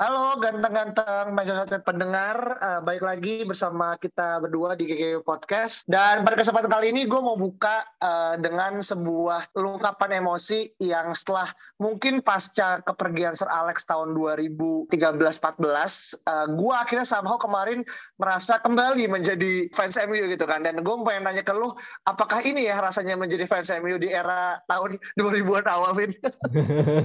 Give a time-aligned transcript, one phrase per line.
[0.00, 5.84] Halo ganteng-ganteng masyarakat pendengar, uh, baik lagi bersama kita berdua di GG Podcast.
[5.84, 11.52] Dan pada kesempatan kali ini gue mau buka uh, dengan sebuah ungkapan emosi yang setelah
[11.76, 17.84] mungkin pasca kepergian Sir Alex tahun 2013-14, uh, gue akhirnya somehow kemarin
[18.16, 20.64] merasa kembali menjadi fans MU gitu kan.
[20.64, 21.76] Dan gue pengen nanya ke lu,
[22.08, 26.16] apakah ini ya rasanya menjadi fans MU di era tahun 2000-an awal, Vin?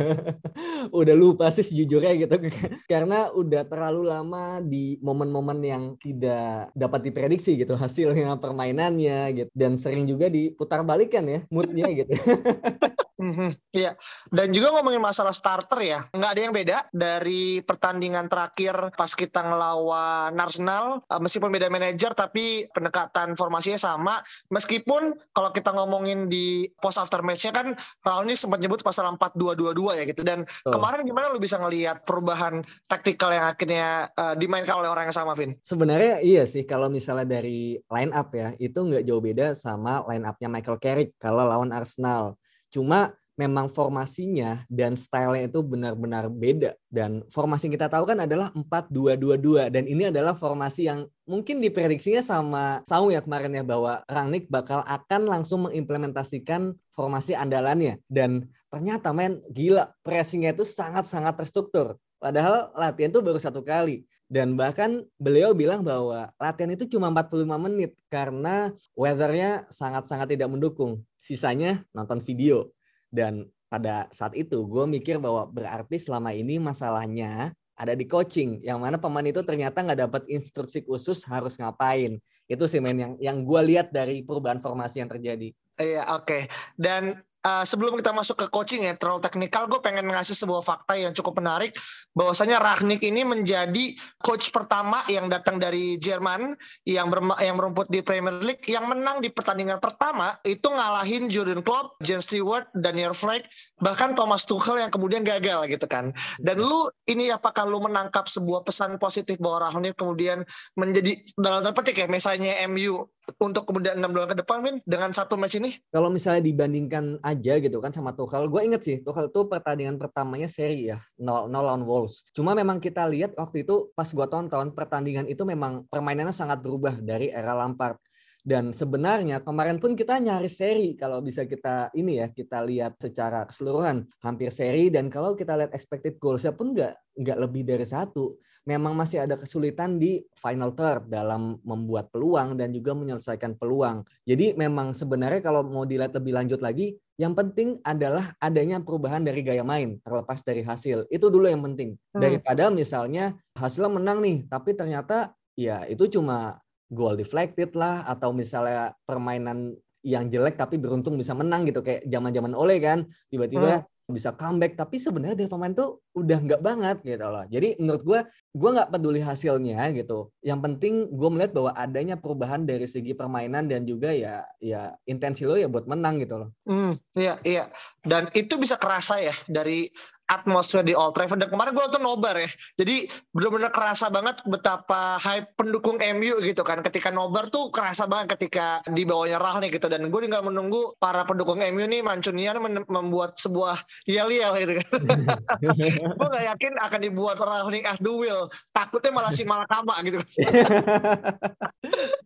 [1.03, 2.39] Udah lupa sih sejujurnya gitu
[2.85, 9.77] karena udah terlalu lama di momen-momen yang tidak dapat diprediksi gitu hasilnya permainannya gitu dan
[9.77, 12.13] sering juga diputar balikan ya moodnya gitu.
[13.15, 13.95] Mhm, iya,
[14.27, 19.39] dan juga ngomongin masalah starter ya, nggak ada yang beda dari pertandingan terakhir pas kita
[19.39, 24.19] ngelawan Arsenal, uh, meskipun beda manajer tapi pendekatan formasinya sama.
[24.51, 29.95] Meskipun kalau kita ngomongin di post after matchnya kan Raul ini sempat nyebut pasal 4-2-2-2
[29.95, 30.27] ya gitu.
[30.27, 30.75] Dan oh.
[30.75, 35.31] kemarin gimana lu bisa ngelihat perubahan taktikal yang akhirnya uh, dimainkan oleh orang yang sama,
[35.39, 35.55] Vin?
[35.63, 40.27] Sebenarnya iya sih, kalau misalnya dari line up ya, itu nggak jauh beda sama line
[40.27, 42.35] upnya Michael Carrick kalau lawan Arsenal.
[42.75, 46.75] Cuma memang formasinya dan stylenya itu benar-benar beda.
[46.91, 52.23] Dan formasi yang kita tahu kan adalah 4-2-2-2 dan ini adalah formasi yang mungkin diprediksinya
[52.23, 57.99] sama Sau ya kemarin ya bahwa Rangnick bakal akan langsung mengimplementasikan formasi andalannya.
[58.07, 61.95] Dan ternyata men gila pressingnya itu sangat-sangat terstruktur.
[62.19, 67.45] Padahal latihan itu baru satu kali dan bahkan beliau bilang bahwa latihan itu cuma 45
[67.69, 71.05] menit karena weathernya sangat-sangat tidak mendukung.
[71.13, 72.73] Sisanya nonton video.
[73.13, 78.65] Dan pada saat itu gue mikir bahwa berarti selama ini masalahnya ada di coaching.
[78.65, 82.17] Yang mana pemain itu ternyata nggak dapat instruksi khusus harus ngapain.
[82.49, 85.53] Itu sih men yang yang gue lihat dari perubahan formasi yang terjadi.
[85.77, 86.25] Iya oke.
[86.25, 86.41] Okay.
[86.73, 90.97] Dan uh, sebelum kita masuk ke coaching ya terlalu teknikal gue pengen ngasih sebuah fakta
[90.97, 91.77] yang cukup menarik
[92.17, 93.93] bahwasanya Ragnik ini menjadi
[94.25, 96.57] coach pertama yang datang dari Jerman
[96.89, 101.61] yang ber, yang merumput di Premier League yang menang di pertandingan pertama itu ngalahin Jurgen
[101.61, 103.45] Klopp, Jens Stewart, Daniel Fleck
[103.83, 106.15] bahkan Thomas Tuchel yang kemudian gagal gitu kan.
[106.41, 110.47] Dan lu ini apakah lu menangkap sebuah pesan positif bahwa Ragnik kemudian
[110.79, 113.05] menjadi dalam tanda petik ya misalnya MU
[113.41, 115.73] untuk kemudian enam bulan ke depan Vin dengan satu match ini?
[115.89, 120.49] Kalau misalnya dibandingkan aja gitu kan sama Tuchel, gue inget sih Tuchel tuh pertandingan pertamanya
[120.49, 122.29] seri ya 0 0 lawan Wolves.
[122.31, 126.97] Cuma memang kita lihat waktu itu pas gue tonton pertandingan itu memang permainannya sangat berubah
[127.01, 127.97] dari era Lampard.
[128.45, 133.41] Dan sebenarnya kemarin pun kita nyari seri kalau bisa kita ini ya kita lihat secara
[133.49, 136.93] keseluruhan hampir seri dan kalau kita lihat expected goalsnya pun nggak
[137.25, 142.73] nggak lebih dari satu memang masih ada kesulitan di final third dalam membuat peluang dan
[142.73, 144.01] juga menyelesaikan peluang.
[144.25, 149.45] Jadi memang sebenarnya kalau mau dilihat lebih lanjut lagi, yang penting adalah adanya perubahan dari
[149.45, 151.05] gaya main terlepas dari hasil.
[151.13, 151.93] Itu dulu yang penting.
[152.11, 152.21] Hmm.
[152.25, 156.57] Daripada misalnya hasilnya menang nih, tapi ternyata ya itu cuma
[156.89, 162.53] goal deflected lah atau misalnya permainan yang jelek tapi beruntung bisa menang gitu kayak zaman-zaman
[162.53, 167.25] oleh kan tiba-tiba hmm bisa comeback tapi sebenarnya dari pemain tuh udah nggak banget gitu
[167.25, 167.41] loh.
[167.49, 168.19] Jadi menurut gue
[168.53, 170.29] gue nggak peduli hasilnya gitu.
[170.45, 175.49] Yang penting gue melihat bahwa adanya perubahan dari segi permainan dan juga ya ya intensi
[175.49, 176.49] lo ya buat menang gitu loh.
[176.69, 177.65] Hmm iya iya.
[178.05, 179.89] Dan itu bisa kerasa ya dari
[180.29, 181.41] atmosfer di Old Trafford.
[181.41, 182.49] Dan kemarin gue nonton nobar ya.
[182.81, 186.81] Jadi benar-benar kerasa banget betapa hype pendukung MU gitu kan.
[186.81, 189.87] Ketika nobar tuh kerasa banget ketika di bawahnya Rahni gitu.
[189.87, 192.57] Dan gue tinggal menunggu para pendukung MU nih mancunian
[192.89, 193.77] membuat sebuah
[194.09, 194.87] yel-yel gitu kan.
[196.15, 198.47] Gue gak yakin akan dibuat Rahni as the wheel.
[198.71, 200.19] Takutnya malah si Malakama gitu.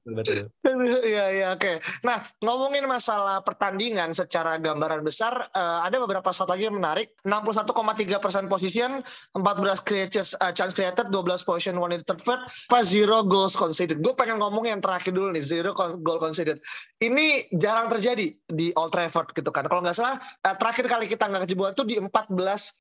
[0.09, 0.49] Betul
[1.11, 1.81] iya iya oke.
[2.05, 7.13] Nah ngomongin masalah pertandingan secara gambaran besar uh, ada beberapa saat lagi yang menarik.
[7.25, 9.01] 61, 0,3 persen position,
[9.33, 14.01] 14 creations, uh, chance created, 12 position one in third third, pas zero goals conceded.
[14.05, 16.61] Gue pengen ngomong yang terakhir dulu nih, zero goal conceded.
[17.01, 19.65] Ini jarang terjadi di Old Trafford gitu kan.
[19.65, 22.09] Kalau nggak salah, uh, terakhir kali kita nggak kejebolan tuh di 14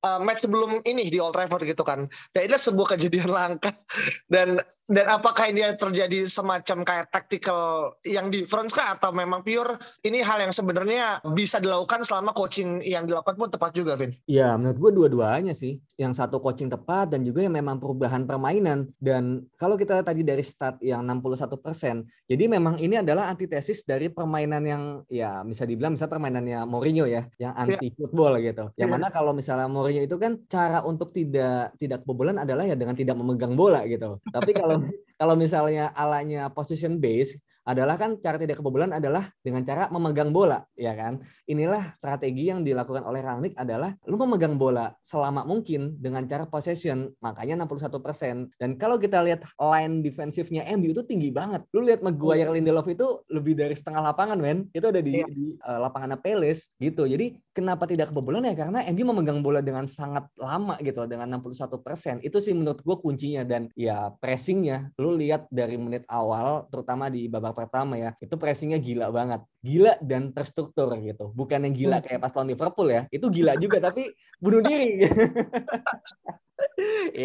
[0.04, 2.06] uh, match sebelum ini di Old Trafford gitu kan.
[2.36, 3.72] Dan ini sebuah kejadian langka.
[4.32, 10.24] Dan dan apakah ini terjadi semacam kayak tactical yang difference kah atau memang pure ini
[10.24, 14.16] hal yang sebenarnya bisa dilakukan selama coaching yang dilakukan pun tepat juga, Vin?
[14.24, 15.78] Iya, menurut gue dua-duanya sih.
[15.94, 18.90] Yang satu coaching tepat dan juga yang memang perubahan permainan.
[18.98, 24.10] Dan kalau kita tadi dari start yang 61 persen, jadi memang ini adalah antitesis dari
[24.10, 27.62] permainan yang ya bisa dibilang bisa permainannya Mourinho ya, yang iya.
[27.78, 28.74] anti football gitu.
[28.74, 28.94] Yang iya.
[28.98, 33.14] mana kalau misalnya Mourinho itu kan cara untuk tidak tidak kebobolan adalah ya dengan tidak
[33.14, 34.18] memegang bola gitu.
[34.34, 34.82] Tapi kalau
[35.20, 40.64] kalau misalnya alanya position base adalah kan cara tidak kebobolan adalah dengan cara memegang bola,
[40.72, 41.20] ya kan?
[41.44, 47.12] Inilah strategi yang dilakukan oleh Rangnick adalah lu memegang bola selama mungkin dengan cara possession,
[47.20, 48.56] makanya 61%.
[48.56, 51.60] Dan kalau kita lihat line defensifnya MU itu tinggi banget.
[51.76, 54.72] Lu lihat Maguire Lindelof itu lebih dari setengah lapangan, men.
[54.72, 55.28] Itu ada di, yeah.
[55.28, 57.04] di uh, lapangan Palace gitu.
[57.04, 58.54] Jadi kenapa tidak kebobolan ya?
[58.54, 62.22] Karena MU memegang bola dengan sangat lama gitu dengan 61%.
[62.22, 63.42] Itu sih menurut gue kuncinya.
[63.42, 68.78] Dan ya pressingnya lu lihat dari menit awal terutama di babak pertama ya itu pressingnya
[68.78, 69.42] gila banget.
[69.66, 71.34] Gila dan terstruktur gitu.
[71.34, 72.06] Bukan yang gila hmm.
[72.06, 73.02] kayak pas lawan Liverpool ya.
[73.10, 74.06] Itu gila juga tapi
[74.38, 75.02] bunuh diri.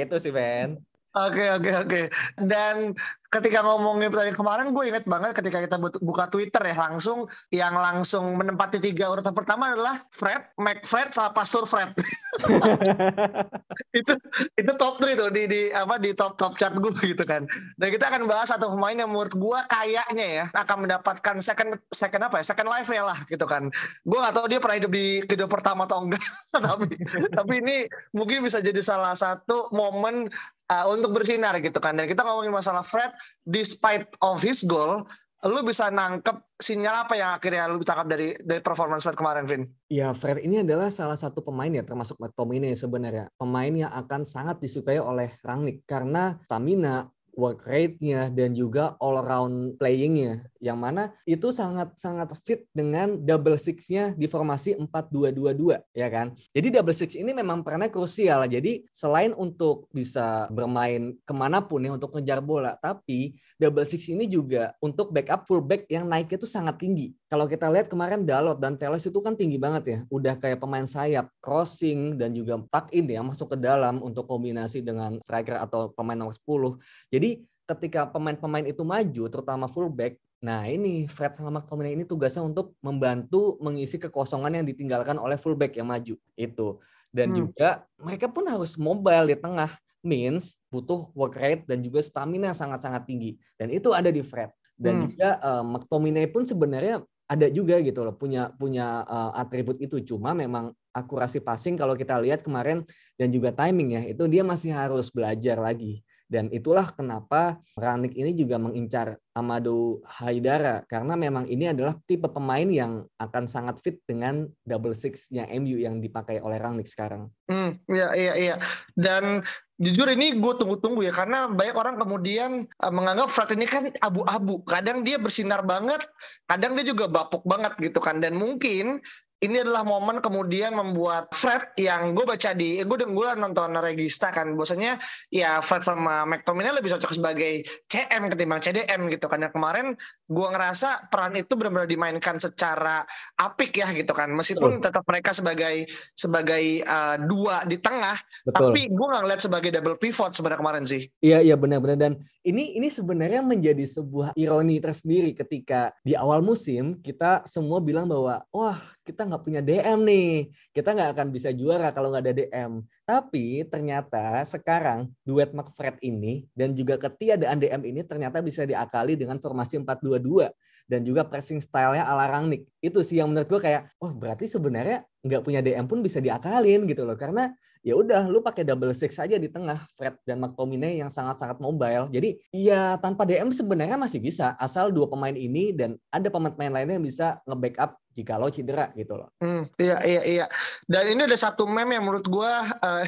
[0.02, 0.82] Itu sih Ben.
[1.14, 2.02] Oke oke oke.
[2.42, 2.98] Dan
[3.34, 8.38] ketika ngomongin pertandingan kemarin, gue inget banget ketika kita buka Twitter ya langsung yang langsung
[8.38, 11.90] menempati tiga urutan pertama adalah Fred, McFred, sama Pastor Fred.
[14.00, 14.14] itu
[14.58, 17.50] itu top 3 tuh di di apa di top top chart gue gitu kan.
[17.82, 22.22] Dan kita akan bahas satu pemain yang menurut gue kayaknya ya akan mendapatkan second second
[22.30, 23.74] apa ya second life ya lah gitu kan.
[24.06, 26.22] Gue gak tahu dia pernah hidup di kedua pertama atau enggak,
[26.70, 26.94] tapi
[27.34, 27.76] tapi ini
[28.14, 30.30] mungkin bisa jadi salah satu momen
[30.74, 31.98] uh, untuk bersinar gitu kan.
[31.98, 33.12] Dan kita ngomongin masalah Fred,
[33.46, 35.06] despite of his goal,
[35.44, 39.68] lu bisa nangkep sinyal apa yang akhirnya lu tangkap dari dari performance Fred kemarin, Vin?
[39.92, 43.28] Ya, Fred ini adalah salah satu pemain ya, termasuk McTominay sebenarnya.
[43.36, 49.78] Pemain yang akan sangat disukai oleh Rangnick karena stamina, work rate-nya dan juga all around
[49.82, 56.32] playing-nya yang mana itu sangat sangat fit dengan double six-nya di formasi 4-2-2-2 ya kan.
[56.56, 58.48] Jadi double six ini memang perannya krusial.
[58.48, 64.08] Jadi selain untuk bisa bermain ke mana pun ya untuk ngejar bola, tapi double six
[64.08, 67.12] ini juga untuk backup fullback yang naiknya itu sangat tinggi.
[67.28, 70.00] Kalau kita lihat kemarin Dalot dan Teles itu kan tinggi banget ya.
[70.14, 74.86] Udah kayak pemain sayap, crossing dan juga tuck in ya masuk ke dalam untuk kombinasi
[74.86, 76.78] dengan striker atau pemain nomor 10.
[77.10, 77.23] Jadi
[77.70, 83.56] ketika pemain-pemain itu maju, terutama fullback, Nah ini Fred sama McTominay ini tugasnya untuk membantu
[83.64, 86.68] mengisi kekosongan yang ditinggalkan oleh fullback yang maju itu.
[87.16, 87.38] Dan hmm.
[87.40, 89.72] juga mereka pun harus mobile di tengah,
[90.04, 93.40] means butuh work rate dan juga stamina sangat-sangat tinggi.
[93.56, 94.52] Dan itu ada di Fred.
[94.76, 95.04] Dan hmm.
[95.08, 100.36] juga uh, McTominay pun sebenarnya ada juga gitu loh punya punya uh, atribut itu cuma
[100.36, 102.84] memang akurasi passing kalau kita lihat kemarin
[103.16, 106.04] dan juga timing ya itu dia masih harus belajar lagi
[106.34, 112.66] dan itulah kenapa Ranik ini juga mengincar Amadou Haidara karena memang ini adalah tipe pemain
[112.66, 117.30] yang akan sangat fit dengan double six-nya MU yang dipakai oleh Rangnick sekarang.
[117.46, 118.56] Hmm, iya iya iya.
[118.98, 119.46] Dan
[119.78, 124.66] jujur ini gue tunggu-tunggu ya karena banyak orang kemudian uh, menganggap Fred ini kan abu-abu.
[124.66, 126.02] Kadang dia bersinar banget,
[126.50, 128.18] kadang dia juga bapuk banget gitu kan.
[128.18, 129.06] Dan mungkin
[129.44, 134.56] ini adalah momen kemudian membuat Fred yang gue baca di gue gue nonton Regista kan
[134.56, 134.96] bosnya
[135.28, 140.00] ya Fred sama McTominay lebih cocok sebagai CM ketimbang CDM gitu kan yang kemarin
[140.32, 143.04] gue ngerasa peran itu benar-benar dimainkan secara
[143.36, 144.86] apik ya gitu kan meskipun Betul.
[144.88, 145.76] tetap mereka sebagai
[146.16, 148.16] sebagai uh, dua di tengah
[148.48, 148.72] Betul.
[148.72, 152.14] tapi gue nggak ngeliat sebagai double pivot sebenarnya kemarin sih iya iya benar-benar dan
[152.48, 158.44] ini ini sebenarnya menjadi sebuah ironi tersendiri ketika di awal musim kita semua bilang bahwa
[158.52, 162.72] wah kita nggak punya DM nih, kita nggak akan bisa juara kalau nggak ada DM.
[163.02, 169.42] Tapi ternyata sekarang duet McFred ini dan juga ketiadaan DM ini ternyata bisa diakali dengan
[169.42, 170.54] formasi 4-2-2
[170.88, 172.68] dan juga pressing style-nya ala Rangnick.
[172.84, 176.84] Itu sih yang menurut gue kayak, oh berarti sebenarnya nggak punya DM pun bisa diakalin
[176.86, 177.16] gitu loh.
[177.16, 177.52] Karena
[177.84, 182.08] ya udah lu pakai double six aja di tengah Fred dan McTominay yang sangat-sangat mobile.
[182.10, 186.96] Jadi ya tanpa DM sebenarnya masih bisa asal dua pemain ini dan ada pemain-pemain lainnya
[186.96, 189.30] yang bisa nge-backup jika lo cedera gitu loh.
[189.44, 190.46] Hmm, iya iya iya.
[190.88, 193.04] Dan ini ada satu meme yang menurut gua uh,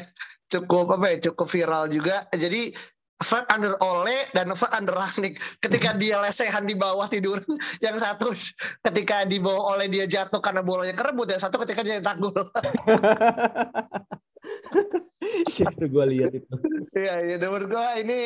[0.52, 2.28] cukup apa ya cukup viral juga.
[2.30, 2.76] Jadi
[3.24, 5.40] Fred under Ole dan Fred under Rangnick.
[5.64, 7.40] Ketika dia lesehan di bawah tidur,
[7.84, 8.36] yang satu
[8.92, 12.36] ketika di bawah Ole dia jatuh karena bolanya kerebut, yang satu ketika dia tak gol.
[15.26, 16.54] Iya, itu gue lihat itu.
[16.94, 17.36] Iya, iya.
[17.40, 18.18] Menurut gue ini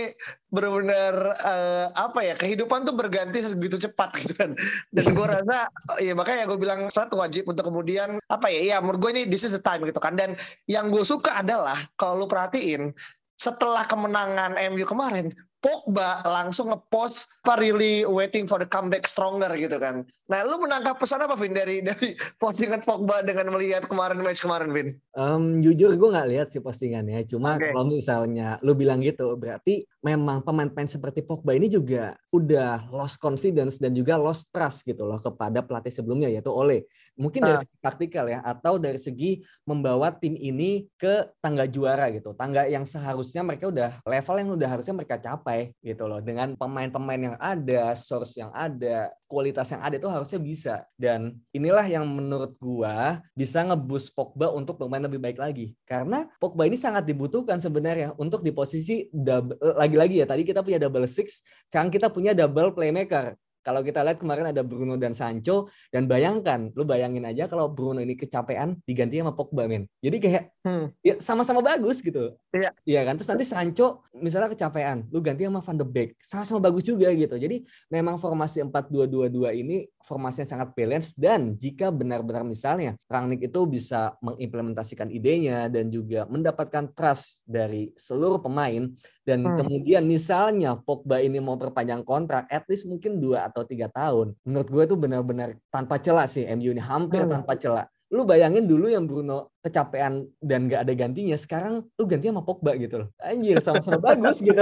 [0.53, 4.53] benar-benar uh, apa ya kehidupan tuh berganti segitu cepat gitu kan.
[4.93, 5.71] Dan gue rasa,
[6.03, 8.77] ya makanya gue bilang satu wajib untuk kemudian apa ya?
[8.77, 10.19] Ya menurut gue ini this is the time gitu kan.
[10.19, 10.37] Dan
[10.69, 12.93] yang gue suka adalah kalau lu perhatiin
[13.41, 20.09] setelah kemenangan MU kemarin, Pogba langsung ngepost really waiting for the comeback stronger gitu kan.
[20.31, 24.71] Nah, lu menangkap pesan apa Vin dari dari postingan Pogba dengan melihat kemarin match kemarin
[24.71, 24.95] Vin?
[25.19, 27.27] Um, jujur gue nggak lihat sih postingannya.
[27.27, 27.75] Cuma okay.
[27.75, 33.83] kalau misalnya lu bilang gitu, berarti memang pemain-pemain seperti Pogba ini juga udah lost confidence
[33.83, 36.87] dan juga lost trust gitu loh kepada pelatih sebelumnya yaitu Ole.
[37.19, 37.63] Mungkin dari ah.
[37.67, 42.39] segi taktikal ya atau dari segi membawa tim ini ke tangga juara gitu.
[42.39, 45.50] Tangga yang seharusnya mereka udah level yang udah harusnya mereka capai
[45.81, 46.21] gitu loh.
[46.21, 50.75] Dengan pemain-pemain yang ada, source yang ada, kualitas yang ada itu harusnya bisa.
[50.99, 55.73] Dan inilah yang menurut gua bisa ngeboost Pogba untuk bermain lebih baik lagi.
[55.87, 60.79] Karena Pogba ini sangat dibutuhkan sebenarnya untuk di posisi double, lagi-lagi ya tadi kita punya
[60.81, 61.41] double six,
[61.71, 63.39] sekarang kita punya double playmaker.
[63.61, 68.01] Kalau kita lihat kemarin ada Bruno dan Sancho dan bayangkan, lu bayangin aja kalau Bruno
[68.01, 69.85] ini kecapean diganti sama Pogba men.
[70.01, 70.87] Jadi kayak hmm.
[71.05, 72.33] ya sama-sama bagus gitu.
[72.57, 72.73] Iya.
[72.89, 73.21] Iya kan?
[73.21, 77.37] Terus nanti Sancho misalnya kecapean, lu ganti sama Van de Beek, sama-sama bagus juga gitu.
[77.37, 77.63] Jadi
[77.93, 85.13] memang formasi 4-2-2-2 ini formasinya sangat balance dan jika benar-benar misalnya Rangnick itu bisa mengimplementasikan
[85.13, 88.89] idenya dan juga mendapatkan trust dari seluruh pemain
[89.31, 89.63] dan hmm.
[89.63, 94.35] kemudian misalnya Pogba ini mau perpanjang kontrak at least mungkin dua atau tiga tahun.
[94.43, 97.31] Menurut gue itu benar-benar tanpa celah sih MU ini hampir hmm.
[97.39, 97.87] tanpa celah.
[98.11, 102.75] Lu bayangin dulu yang Bruno kecapean dan gak ada gantinya, sekarang lu ganti sama Pogba
[102.75, 103.09] gitu loh.
[103.23, 104.59] Anjir, sama-sama bagus gitu.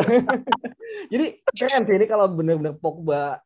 [1.13, 3.41] Jadi keren sih ini kalau benar-benar Pogba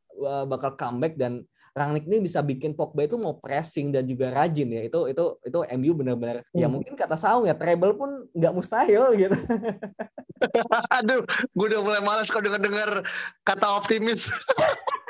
[0.51, 4.85] bakal comeback dan Rangnick ini bisa bikin Pogba itu mau pressing dan juga rajin ya.
[4.85, 6.61] Itu itu itu MU benar-benar ya hmm.
[6.61, 9.33] ya mungkin kata Saung ya treble pun nggak mustahil gitu.
[10.99, 13.07] Aduh, gue udah mulai malas kalau dengar-dengar
[13.47, 14.27] kata optimis.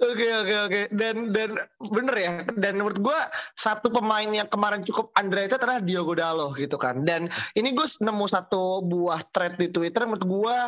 [0.00, 0.80] Oke oke oke.
[0.96, 1.60] Dan dan
[1.92, 3.20] bener ya dan menurut gue
[3.60, 7.04] satu pemain yang kemarin cukup underrated adalah Diogo Dalo gitu kan.
[7.04, 10.58] Dan ini gue nemu satu buah thread di Twitter menurut gue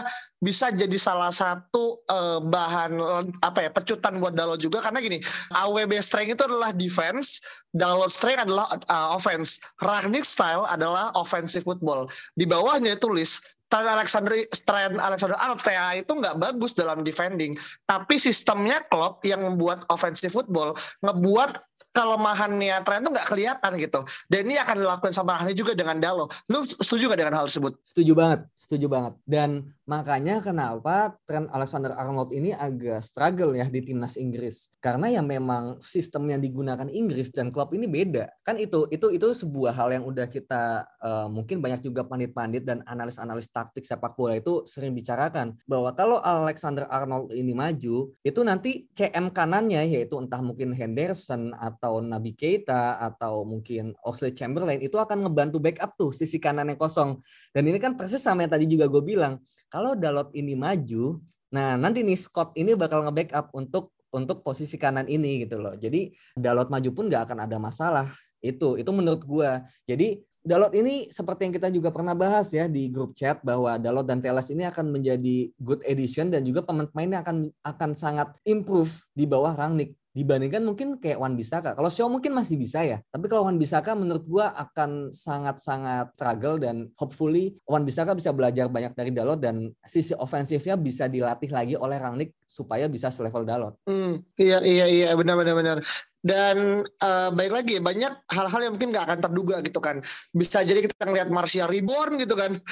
[0.45, 3.01] bisa jadi salah satu uh, bahan
[3.41, 4.85] apa ya pecutan buat Dalo juga.
[4.85, 5.25] Karena gini
[5.57, 7.41] AWB strength itu adalah defense
[7.73, 9.57] Dalo strength adalah uh, offense.
[9.81, 12.05] Ragnick style adalah offensive football.
[12.37, 13.41] Di bawahnya tulis
[13.73, 17.57] Trent Alexander Trent Alexander Arnold TA itu nggak bagus dalam defending,
[17.88, 21.57] tapi sistemnya Klopp yang membuat offensive football ngebuat
[21.97, 24.00] kelemahannya Trent itu nggak kelihatan gitu.
[24.29, 26.29] Dan ini akan dilakukan sama Ahli juga dengan Dalo.
[26.52, 27.73] Lu setuju nggak dengan hal tersebut?
[27.88, 29.12] Setuju banget, setuju banget.
[29.25, 34.71] Dan makanya kenapa Trent Alexander Arnold ini agak struggle ya di timnas Inggris.
[34.79, 38.31] Karena ya memang sistem yang digunakan Inggris dan klub ini beda.
[38.47, 42.81] Kan itu itu itu sebuah hal yang udah kita uh, mungkin banyak juga pandit-pandit dan
[42.87, 48.87] analis-analis taktik sepak bola itu sering bicarakan bahwa kalau Alexander Arnold ini maju, itu nanti
[48.95, 55.27] CM kanannya yaitu entah mungkin Henderson atau Nabi Keita atau mungkin Oxley Chamberlain itu akan
[55.27, 57.19] ngebantu backup tuh sisi kanan yang kosong.
[57.53, 59.37] Dan ini kan persis sama yang tadi juga gue bilang,
[59.73, 61.17] kalau Dalot ini maju,
[61.49, 65.73] nah nanti nih Scott ini bakal nge-backup untuk untuk posisi kanan ini gitu loh.
[65.73, 68.07] Jadi Dalot maju pun nggak akan ada masalah.
[68.45, 69.50] Itu itu menurut gue.
[69.88, 74.05] Jadi Dalot ini seperti yang kita juga pernah bahas ya di grup chat bahwa Dalot
[74.05, 79.25] dan Teles ini akan menjadi good addition dan juga pemain-pemainnya akan akan sangat improve di
[79.25, 81.73] bawah Rangnick dibandingkan mungkin kayak Wan Bisaka.
[81.73, 86.61] Kalau Shaw mungkin masih bisa ya, tapi kalau Wan Bisaka menurut gua akan sangat-sangat struggle
[86.61, 91.75] dan hopefully Wan Bisaka bisa belajar banyak dari Dalot dan sisi ofensifnya bisa dilatih lagi
[91.75, 93.75] oleh Rangnick supaya bisa selevel Dalot.
[93.88, 95.78] Hmm, iya iya iya benar benar benar
[96.23, 99.99] dan uh, baik lagi banyak hal-hal yang mungkin nggak akan terduga gitu kan.
[100.31, 102.55] Bisa jadi kita ngeliat Martial reborn gitu kan.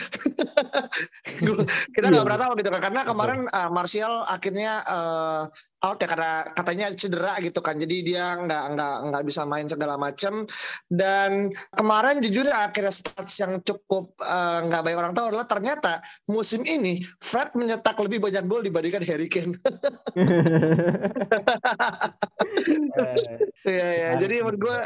[1.94, 2.26] Kita nggak iya.
[2.26, 2.80] pernah tahu gitu kan.
[2.80, 5.42] Karena kemarin uh, Martial akhirnya uh,
[5.82, 7.76] out ya karena katanya cedera gitu kan.
[7.82, 10.46] Jadi dia nggak nggak nggak bisa main segala macam
[10.86, 14.14] dan kemarin jujur akhirnya stats yang cukup
[14.66, 15.98] nggak uh, banyak orang tahu adalah ternyata
[16.30, 19.56] musim ini Fred menyetak lebih banyak gol dibandingkan Harry Kane
[23.60, 24.10] Iya ya.
[24.16, 24.78] Jadi menurut gue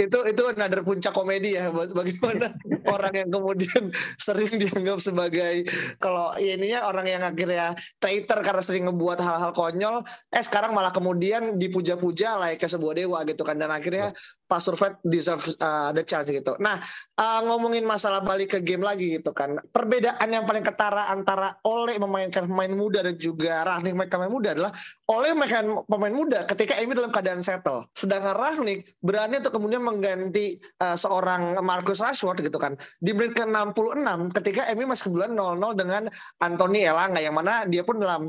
[0.00, 2.48] itu itu another puncak komedi ya bagaimana
[2.94, 5.68] orang yang kemudian sering dianggap sebagai
[6.00, 10.00] kalau ya ininya orang yang akhirnya traitor karena sering ngebuat hal-hal konyol,
[10.32, 14.16] eh sekarang malah kemudian dipuja-puja like sebuah dewa gitu kan dan akhirnya
[14.48, 16.56] Pak Survet deserve uh, the chance gitu.
[16.56, 16.80] Nah
[17.20, 22.00] uh, ngomongin masalah balik ke game lagi gitu kan, perbedaan yang paling ketara antara Oleh
[22.00, 24.72] memainkan pemain muda dan juga Rangnick memainkan pemain muda adalah
[25.12, 27.84] Oleh memainkan pemain muda ketika ini dalam keadaan settle.
[28.02, 32.74] Sedangkan Rangnick berani untuk kemudian mengganti uh, seorang Marcus Rashford gitu kan.
[32.98, 36.02] Di menit ke-66 ketika Emi masih kebetulan 0-0 dengan
[36.42, 38.26] Anthony Elanga yang mana dia pun dalam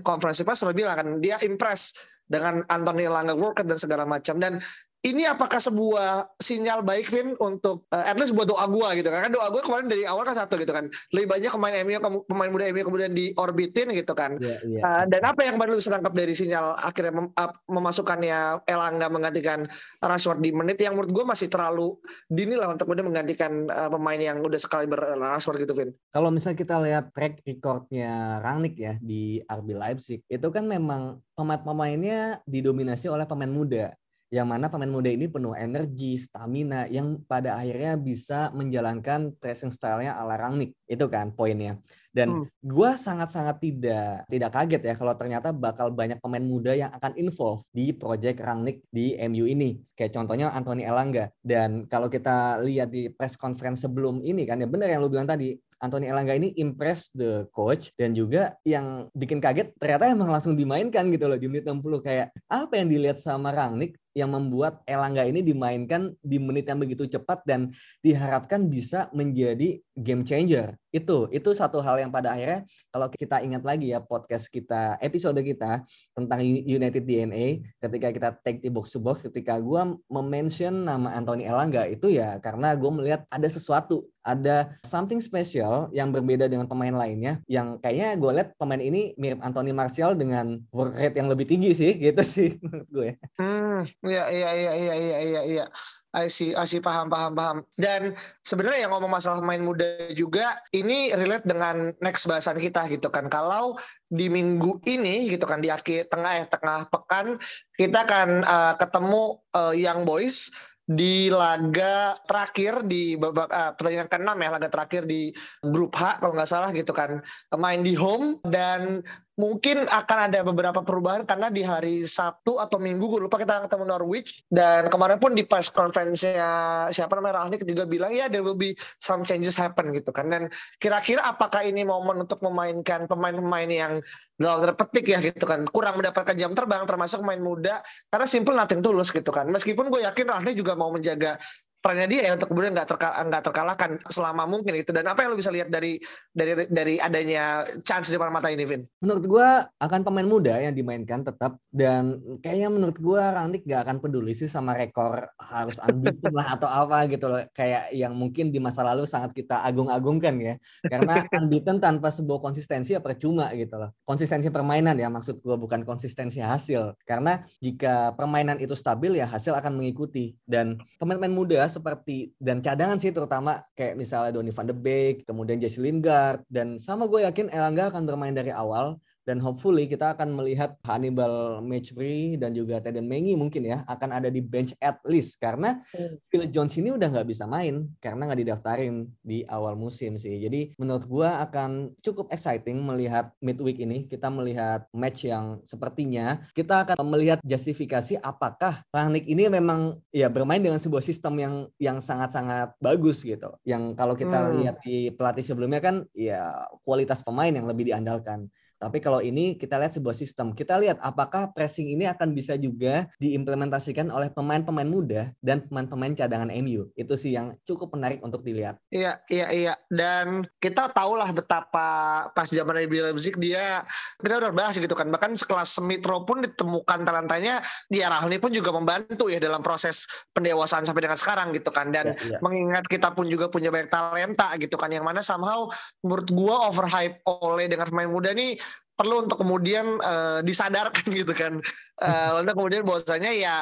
[0.00, 1.92] konferensi pers sudah bilang kan dia impress
[2.24, 4.56] dengan Anthony Elanga work dan segala macam dan
[5.02, 9.26] ini apakah sebuah sinyal baik Vin untuk uh, at least buat doa gua gitu kan?
[9.26, 10.86] Karena doa gua kemarin dari awal kan satu gitu kan.
[11.10, 11.98] Lebih banyak pemain MU
[12.30, 14.38] pemain muda MU kemudian diorbitin gitu kan.
[14.38, 14.82] Yeah, yeah.
[14.86, 19.66] Uh, dan apa yang baru bisa tangkap dari sinyal akhirnya mem uh, memasukkannya Elangga menggantikan
[19.98, 21.98] Rashford di menit yang menurut gua masih terlalu
[22.30, 25.90] dini lah untuk kemudian menggantikan uh, pemain yang udah sekali ber Rashford gitu Vin.
[26.14, 32.38] Kalau misalnya kita lihat track recordnya Rangnick ya di RB Leipzig itu kan memang pemain-pemainnya
[32.46, 33.90] didominasi oleh pemain muda
[34.32, 40.16] yang mana pemain muda ini penuh energi, stamina, yang pada akhirnya bisa menjalankan pressing style-nya
[40.16, 40.72] ala Rangnick.
[40.88, 41.76] Itu kan poinnya.
[42.08, 42.64] Dan hmm.
[42.64, 47.60] gue sangat-sangat tidak tidak kaget ya kalau ternyata bakal banyak pemain muda yang akan involve
[47.76, 49.76] di project Rangnick di MU ini.
[49.92, 51.28] Kayak contohnya Anthony Elanga.
[51.44, 55.28] Dan kalau kita lihat di press conference sebelum ini kan ya benar yang lu bilang
[55.28, 60.54] tadi, Anthony Elanga ini impress the coach dan juga yang bikin kaget ternyata emang langsung
[60.54, 65.24] dimainkan gitu loh di menit 60 kayak apa yang dilihat sama Rangnick yang membuat Elangga
[65.24, 67.72] ini dimainkan di menit yang begitu cepat dan
[68.04, 70.76] diharapkan bisa menjadi game changer.
[70.92, 75.40] Itu itu satu hal yang pada akhirnya kalau kita ingat lagi ya podcast kita episode
[75.40, 75.82] kita
[76.12, 79.82] tentang United DNA ketika kita take di box to box ketika gue
[80.12, 86.14] mention nama Anthony Elangga itu ya karena gue melihat ada sesuatu ada something special yang
[86.14, 90.94] berbeda dengan pemain lainnya yang kayaknya gue lihat pemain ini mirip Anthony Martial dengan work
[90.94, 93.10] rate yang lebih tinggi sih gitu sih menurut gue.
[93.40, 95.64] Hmm, Iya iya iya iya iya iya
[96.12, 96.52] I see,
[96.84, 97.56] paham, paham, paham.
[97.80, 98.12] Dan
[98.44, 103.32] sebenarnya yang ngomong masalah pemain muda juga, ini relate dengan next bahasan kita gitu kan.
[103.32, 103.80] Kalau
[104.12, 107.40] di minggu ini gitu kan, di akhir tengah ya, tengah pekan,
[107.80, 110.52] kita akan uh, ketemu uh, Young Boys
[110.82, 115.30] di laga terakhir di babak uh, pertandingan ke-6 ya laga terakhir di
[115.62, 117.22] grup H kalau nggak salah gitu kan
[117.54, 119.00] main di home dan
[119.32, 123.84] mungkin akan ada beberapa perubahan karena di hari Sabtu atau Minggu gue lupa kita ketemu
[123.88, 124.44] Norwich.
[124.52, 126.50] Dan kemarin pun di press conference-nya
[126.92, 130.28] siapa namanya Rahnik juga bilang ya there will be some changes happen gitu kan.
[130.28, 133.92] Dan kira-kira apakah ini momen untuk memainkan pemain-pemain yang
[134.36, 135.64] dalam terpetik ya gitu kan.
[135.72, 137.80] Kurang mendapatkan jam terbang termasuk pemain muda.
[138.12, 139.48] Karena simple nothing tulus gitu kan.
[139.48, 141.40] Meskipun gue yakin Rahnik juga mau menjaga
[141.82, 142.86] perannya dia ya untuk kemudian nggak
[143.28, 144.94] nggak terkalahkan selama mungkin itu.
[144.94, 145.98] Dan apa yang lo bisa lihat dari
[146.30, 148.86] dari dari adanya chance di depan mata ini Vin?
[149.02, 149.48] Menurut gue
[149.82, 154.46] akan pemain muda yang dimainkan tetap dan kayaknya menurut gue Randik nggak akan peduli sih
[154.46, 157.42] sama rekor harus unbeaten lah atau apa gitu loh.
[157.50, 160.54] Kayak yang mungkin di masa lalu sangat kita agung-agungkan ya.
[160.86, 163.90] Karena unbeaten tanpa sebuah konsistensi ya percuma gitu loh.
[164.06, 166.94] Konsistensi permainan ya maksud gue bukan konsistensi hasil.
[167.02, 170.38] Karena jika permainan itu stabil ya hasil akan mengikuti.
[170.46, 175.56] Dan pemain-pemain muda seperti dan cadangan sih terutama kayak misalnya Donny van de Beek, kemudian
[175.56, 180.34] Jesse Lingard dan sama gue yakin Elangga akan bermain dari awal dan hopefully kita akan
[180.34, 185.38] melihat Hannibal Matchbury dan juga Teden Mengi mungkin ya akan ada di bench at least
[185.38, 186.18] karena hmm.
[186.26, 190.42] Phil Jones ini udah nggak bisa main karena nggak didaftarin di awal musim sih.
[190.42, 196.86] Jadi menurut gua akan cukup exciting melihat midweek ini kita melihat match yang sepertinya kita
[196.86, 202.74] akan melihat justifikasi apakah Rangnick ini memang ya bermain dengan sebuah sistem yang yang sangat-sangat
[202.82, 203.54] bagus gitu.
[203.62, 204.54] Yang kalau kita hmm.
[204.58, 208.50] lihat di pelatih sebelumnya kan ya kualitas pemain yang lebih diandalkan.
[208.82, 210.50] Tapi kalau ini kita lihat sebuah sistem.
[210.50, 216.50] Kita lihat apakah pressing ini akan bisa juga diimplementasikan oleh pemain-pemain muda dan pemain-pemain cadangan
[216.50, 216.90] MU.
[216.98, 218.82] Itu sih yang cukup menarik untuk dilihat.
[218.90, 219.74] Iya, iya, iya.
[219.86, 221.86] Dan kita tahulah betapa
[222.34, 223.86] pas zaman Bill Leipzig dia
[224.18, 225.06] kita udah bahas gitu kan.
[225.14, 230.10] Bahkan sekelas Smithrow pun ditemukan talentanya di arah ini pun juga membantu ya dalam proses
[230.34, 231.94] pendewasaan sampai dengan sekarang gitu kan.
[231.94, 232.38] Dan ya, ya.
[232.42, 235.70] mengingat kita pun juga punya banyak talenta gitu kan yang mana somehow
[236.02, 238.58] menurut gua overhype oleh dengan pemain muda nih
[238.96, 241.58] perlu untuk kemudian uh, disadarkan gitu kan
[242.02, 243.54] uh, untuk kemudian bahwasanya ya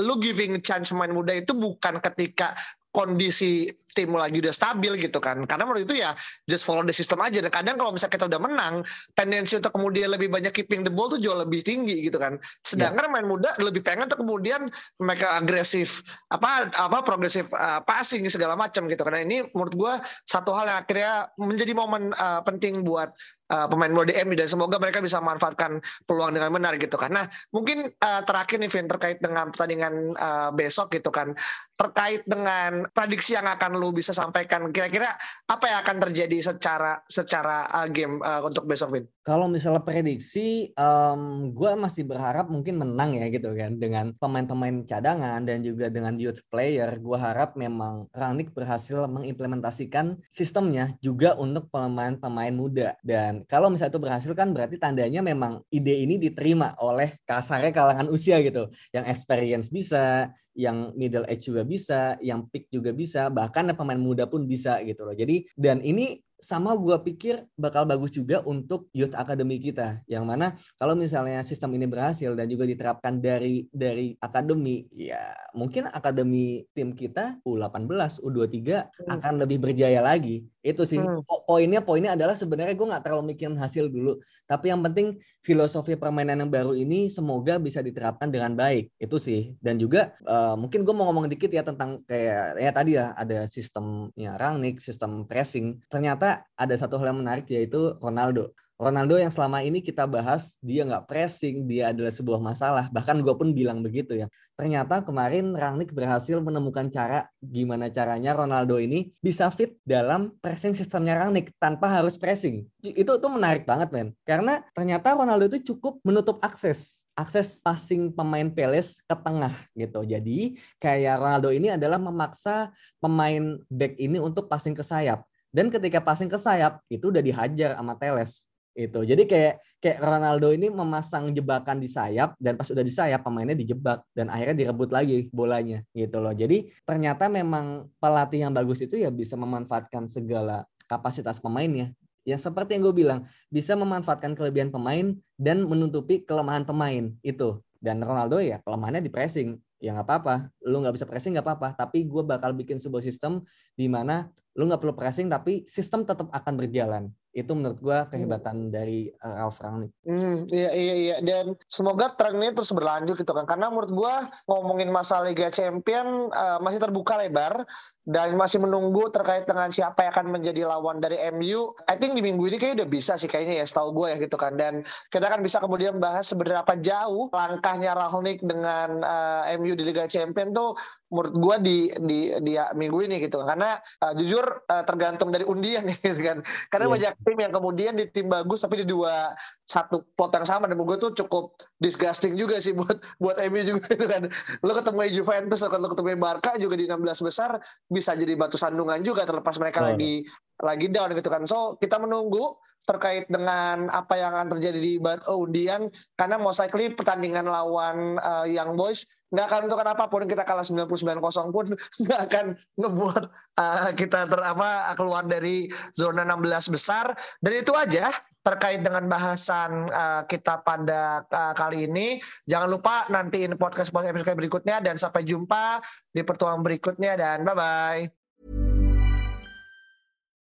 [0.00, 2.54] lu giving chance pemain muda itu bukan ketika
[2.94, 5.42] kondisi tim lagi udah stabil gitu kan.
[5.50, 6.14] Karena menurut itu ya
[6.46, 7.42] just follow the system aja.
[7.42, 8.74] Dan kadang kalau misalnya kita udah menang,
[9.18, 12.38] tendensi untuk kemudian lebih banyak keeping the ball tuh jauh lebih tinggi gitu kan.
[12.62, 13.12] Sedangkan yeah.
[13.12, 14.70] main muda lebih pengen tuh kemudian
[15.02, 19.02] mereka agresif apa apa progresif uh, passing segala macam gitu.
[19.02, 19.92] Karena ini menurut gua
[20.30, 23.10] satu hal yang akhirnya menjadi momen uh, penting buat
[23.50, 27.12] uh, pemain muda MU dan semoga mereka bisa memanfaatkan peluang dengan benar gitu kan.
[27.12, 31.36] Nah, mungkin uh, terakhir nih Vin terkait dengan pertandingan uh, besok gitu kan
[31.74, 35.14] terkait dengan prediksi yang akan lu bisa sampaikan kira-kira
[35.50, 39.04] apa yang akan terjadi secara secara uh, game uh, untuk besok Vin?
[39.24, 45.40] Kalau misalnya prediksi, um, gue masih berharap mungkin menang ya gitu kan dengan pemain-pemain cadangan
[45.42, 47.00] dan juga dengan youth player.
[47.00, 54.02] Gue harap memang Rangnick berhasil mengimplementasikan sistemnya juga untuk pemain-pemain muda dan kalau misalnya itu
[54.02, 59.68] berhasil kan berarti tandanya memang ide ini diterima oleh kasarnya kalangan usia gitu, yang experience
[59.68, 64.78] bisa, yang middle age juga bisa, yang peak juga bisa, bahkan pemain muda pun bisa
[64.86, 65.14] gitu loh.
[65.14, 70.52] Jadi dan ini sama gue pikir bakal bagus juga untuk youth academy kita yang mana
[70.76, 76.92] kalau misalnya sistem ini berhasil dan juga diterapkan dari dari akademi ya mungkin akademi tim
[76.92, 79.08] kita U18 U23 hmm.
[79.08, 80.96] akan lebih berjaya lagi itu sih.
[80.96, 81.20] Hmm.
[81.44, 84.16] poinnya poinnya adalah sebenarnya gue nggak terlalu mikirin hasil dulu.
[84.48, 88.88] Tapi yang penting filosofi permainan yang baru ini semoga bisa diterapkan dengan baik.
[88.96, 89.52] Itu sih.
[89.60, 93.44] Dan juga uh, mungkin gue mau ngomong dikit ya tentang kayak ya tadi ya ada
[93.44, 95.84] sistemnya rangnick sistem pressing.
[95.92, 98.56] Ternyata ada satu hal yang menarik yaitu Ronaldo.
[98.74, 102.90] Ronaldo yang selama ini kita bahas dia nggak pressing, dia adalah sebuah masalah.
[102.90, 104.26] Bahkan gue pun bilang begitu ya.
[104.58, 111.22] Ternyata kemarin Rangnick berhasil menemukan cara gimana caranya Ronaldo ini bisa fit dalam pressing sistemnya
[111.22, 112.66] Rangnick tanpa harus pressing.
[112.82, 114.10] Itu tuh menarik banget men.
[114.26, 120.02] Karena ternyata Ronaldo itu cukup menutup akses akses passing pemain Peles ke tengah gitu.
[120.02, 125.22] Jadi kayak Ronaldo ini adalah memaksa pemain back ini untuk passing ke sayap.
[125.54, 129.00] Dan ketika passing ke sayap itu udah dihajar sama Teles itu.
[129.06, 133.54] Jadi kayak kayak Ronaldo ini memasang jebakan di sayap dan pas udah di sayap pemainnya
[133.54, 136.34] dijebak dan akhirnya direbut lagi bolanya gitu loh.
[136.34, 141.94] Jadi ternyata memang pelatih yang bagus itu ya bisa memanfaatkan segala kapasitas pemainnya.
[142.24, 147.60] Ya seperti yang gue bilang, bisa memanfaatkan kelebihan pemain dan menutupi kelemahan pemain itu.
[147.84, 150.34] Dan Ronaldo ya kelemahannya di pressing ya nggak apa-apa
[150.64, 153.44] lu nggak bisa pressing nggak apa-apa tapi gue bakal bikin sebuah sistem
[153.76, 158.70] di mana lu nggak perlu pressing tapi sistem tetap akan berjalan itu menurut gue kehebatan
[158.70, 158.70] hmm.
[158.70, 159.90] dari uh, Ralph Rangnick.
[160.06, 164.14] Hmm, iya iya iya dan semoga tren ini terus berlanjut gitu kan karena menurut gue
[164.46, 167.66] ngomongin masalah Liga Champion uh, masih terbuka lebar
[168.04, 171.72] dan masih menunggu terkait dengan siapa yang akan menjadi lawan dari MU.
[171.88, 174.36] I think di minggu ini kayaknya udah bisa sih kayaknya ya setahu gue ya gitu
[174.36, 174.60] kan.
[174.60, 180.04] Dan kita akan bisa kemudian bahas seberapa jauh langkahnya Rangnick dengan uh, MU di Liga
[180.04, 180.76] Champion tuh
[181.14, 185.86] menurut gue di di di minggu ini gitu karena uh, jujur uh, tergantung dari undian
[186.02, 186.42] gitu kan
[186.74, 186.94] karena yeah.
[186.98, 189.30] banyak tim yang kemudian di tim bagus tapi di dua
[189.64, 193.86] satu pot yang sama dan gue tuh cukup disgusting juga sih buat buat MU juga
[193.94, 194.26] gitu kan
[194.66, 197.62] lo ketemu Juventus atau lo ketemu Barca juga di 16 besar
[197.94, 200.26] bisa jadi batu sandungan juga terlepas mereka lagi
[200.58, 201.46] lagi down gitu kan.
[201.46, 204.92] So kita menunggu terkait dengan apa yang akan terjadi di
[205.32, 205.88] undian
[206.20, 210.62] karena most likely pertandingan lawan uh, Young Boys nggak akan untuk apa pun kita kalah
[210.62, 211.66] 99-0 pun
[212.06, 212.46] nggak akan
[212.78, 213.24] ngebuat
[213.58, 215.66] uh, kita ter apa keluar dari
[215.98, 217.18] zona 16 besar.
[217.42, 218.14] Dan itu aja
[218.46, 222.22] terkait dengan bahasan uh, kita pada uh, kali ini.
[222.46, 225.82] Jangan lupa nantiin podcast podcast episode berikutnya dan sampai jumpa
[226.14, 228.23] di pertemuan berikutnya dan bye bye